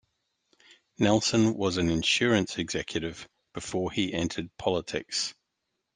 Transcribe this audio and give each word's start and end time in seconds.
Nelson 0.97 1.53
was 1.53 1.77
an 1.77 1.87
insurance 1.91 2.57
executive 2.57 3.29
before 3.53 3.91
he 3.91 4.11
entered 4.15 4.49
politics. 4.57 5.35